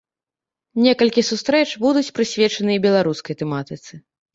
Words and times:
Некалькі 0.85 1.21
сустрэч 1.29 1.63
будуць 1.85 2.05
прысвечаны 2.19 2.71
і 2.79 2.85
беларускай 2.91 3.33
тэматыцы. 3.45 4.07